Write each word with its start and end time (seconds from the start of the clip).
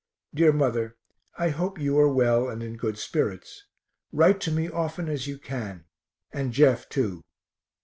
Dear 0.33 0.51
mother, 0.51 0.95
I 1.37 1.49
hope 1.49 1.77
you 1.77 1.99
are 1.99 2.11
well 2.11 2.49
and 2.49 2.63
in 2.63 2.75
good 2.75 2.97
spirits 2.97 3.65
write 4.11 4.39
to 4.41 4.51
me 4.51 4.67
often 4.67 5.07
as 5.07 5.27
you 5.27 5.37
can, 5.37 5.85
and 6.33 6.51
Jeff 6.51 6.89
too. 6.89 7.23